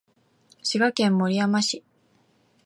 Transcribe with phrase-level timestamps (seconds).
[0.63, 1.83] 滋賀県守山市